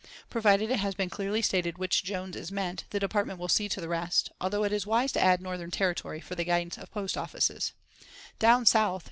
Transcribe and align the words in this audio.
Provided 0.31 0.71
it 0.71 0.79
has 0.79 0.95
been 0.95 1.11
clearly 1.11 1.43
stated 1.43 1.77
which 1.77 2.03
Jones 2.03 2.35
is 2.35 2.51
meant 2.51 2.85
the 2.89 2.99
Department 2.99 3.37
will 3.37 3.47
see 3.47 3.69
to 3.69 3.79
the 3.79 3.87
rest, 3.87 4.31
although 4.41 4.63
it 4.63 4.73
is 4.73 4.87
wise 4.87 5.11
to 5.11 5.21
add 5.23 5.43
Northern 5.43 5.69
Territory 5.69 6.19
for 6.19 6.33
the 6.33 6.43
guidance 6.43 6.75
of 6.79 6.89
Post 6.89 7.15
Offices 7.19 7.73
"Down 8.39 8.65
South." 8.65 8.99